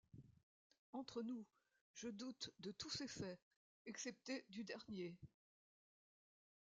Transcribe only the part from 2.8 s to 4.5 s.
ces faits, excepté